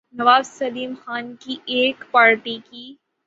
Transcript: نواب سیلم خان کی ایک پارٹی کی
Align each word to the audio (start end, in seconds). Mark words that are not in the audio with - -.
نواب 0.15 0.43
سیلم 0.47 0.93
خان 0.95 1.35
کی 1.35 1.55
ایک 1.65 2.03
پارٹی 2.11 2.57
کی 2.69 2.85